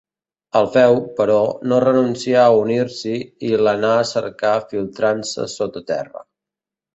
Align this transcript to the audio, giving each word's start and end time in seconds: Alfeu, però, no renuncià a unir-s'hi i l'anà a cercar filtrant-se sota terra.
Alfeu, 0.59 0.95
però, 1.19 1.35
no 1.73 1.77
renuncià 1.83 2.45
a 2.45 2.55
unir-s'hi 2.61 3.13
i 3.51 3.51
l'anà 3.67 3.93
a 3.99 4.09
cercar 4.13 4.55
filtrant-se 4.73 5.47
sota 5.59 5.85
terra. 5.95 6.27